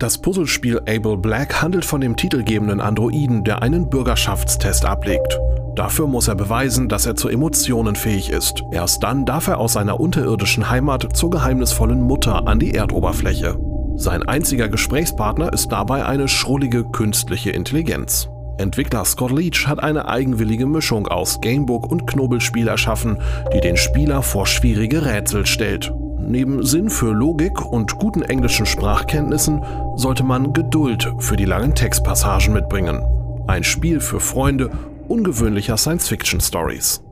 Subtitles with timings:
[0.00, 5.38] Das Puzzlespiel Able Black handelt von dem titelgebenden Androiden, der einen Bürgerschaftstest ablegt.
[5.76, 8.62] Dafür muss er beweisen, dass er zu Emotionen fähig ist.
[8.72, 13.58] Erst dann darf er aus seiner unterirdischen Heimat zur geheimnisvollen Mutter an die Erdoberfläche.
[13.96, 18.30] Sein einziger Gesprächspartner ist dabei eine schrullige künstliche Intelligenz.
[18.56, 23.18] Entwickler Scott Leach hat eine eigenwillige Mischung aus Gamebook und Knobelspiel erschaffen,
[23.52, 25.92] die den Spieler vor schwierige Rätsel stellt.
[26.30, 29.64] Neben Sinn für Logik und guten englischen Sprachkenntnissen
[29.96, 33.02] sollte man Geduld für die langen Textpassagen mitbringen.
[33.48, 34.70] Ein Spiel für Freunde
[35.08, 37.02] ungewöhnlicher Science-Fiction-Stories.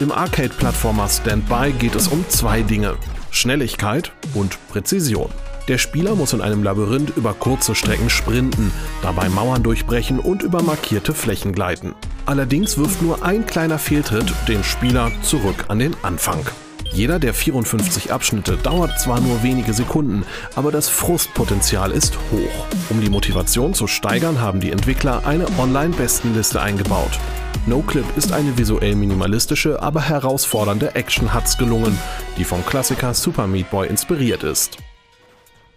[0.00, 2.96] Im Arcade-Plattformer Standby geht es um zwei Dinge:
[3.30, 5.30] Schnelligkeit und Präzision.
[5.66, 10.62] Der Spieler muss in einem Labyrinth über kurze Strecken sprinten, dabei Mauern durchbrechen und über
[10.62, 11.94] markierte Flächen gleiten.
[12.26, 16.44] Allerdings wirft nur ein kleiner Fehltritt den Spieler zurück an den Anfang.
[16.92, 22.66] Jeder der 54 Abschnitte dauert zwar nur wenige Sekunden, aber das Frustpotenzial ist hoch.
[22.90, 27.18] Um die Motivation zu steigern, haben die Entwickler eine Online-Bestenliste eingebaut.
[27.66, 31.98] NoClip ist eine visuell minimalistische, aber herausfordernde Action-Hutz gelungen,
[32.38, 34.78] die vom Klassiker Super Meat Boy inspiriert ist.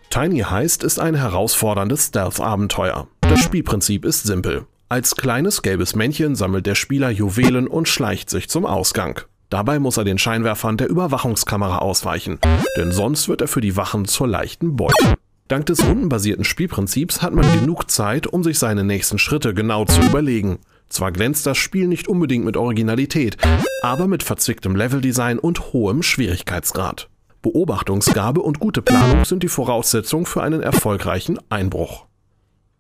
[0.10, 3.08] Tiny Heist ist ein herausforderndes Stealth-Abenteuer.
[3.22, 4.66] Das Spielprinzip ist simpel.
[4.90, 9.22] Als kleines gelbes Männchen sammelt der Spieler Juwelen und schleicht sich zum Ausgang.
[9.52, 12.40] Dabei muss er den Scheinwerfern der Überwachungskamera ausweichen,
[12.78, 15.16] denn sonst wird er für die Wachen zur leichten Beute.
[15.50, 20.02] Dank des rundenbasierten Spielprinzips hat man genug Zeit, um sich seine nächsten Schritte genau zu
[20.04, 20.60] überlegen.
[20.88, 23.36] Zwar glänzt das Spiel nicht unbedingt mit Originalität,
[23.82, 27.10] aber mit verzwicktem Leveldesign und hohem Schwierigkeitsgrad.
[27.42, 32.06] Beobachtungsgabe und gute Planung sind die Voraussetzung für einen erfolgreichen Einbruch.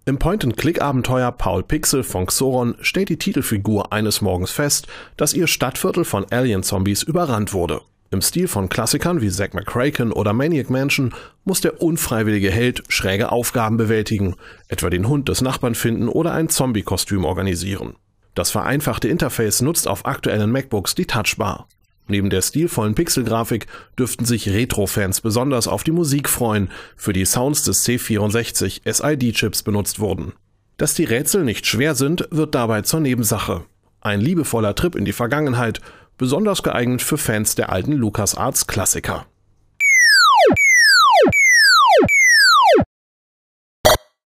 [0.04, 6.06] Im Point-and-Click-Abenteuer Paul Pixel von Xoron stellt die Titelfigur eines Morgens fest, dass ihr Stadtviertel
[6.06, 7.82] von Alien-Zombies überrannt wurde.
[8.10, 11.14] Im Stil von Klassikern wie Zack McCracken oder Maniac Mansion
[11.46, 14.36] muss der unfreiwillige Held schräge Aufgaben bewältigen,
[14.70, 17.96] etwa den Hund des Nachbarn finden oder ein Zombie-Kostüm organisieren.
[18.34, 21.68] Das vereinfachte Interface nutzt auf aktuellen MacBooks die Touchbar.
[22.12, 23.68] Neben der stilvollen Pixelgrafik
[23.98, 30.02] dürften sich Retro-Fans besonders auf die Musik freuen, für die Sounds des C64 SID-Chips benutzt
[30.02, 30.34] wurden.
[30.76, 33.64] Dass die Rätsel nicht schwer sind, wird dabei zur Nebensache.
[34.02, 35.80] Ein liebevoller Trip in die Vergangenheit,
[36.18, 39.26] besonders geeignet für Fans der alten LucasArts Klassiker.